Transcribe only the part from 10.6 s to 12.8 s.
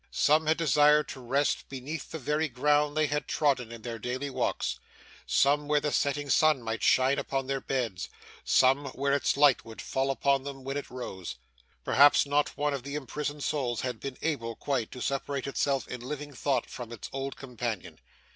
when it rose. Perhaps not one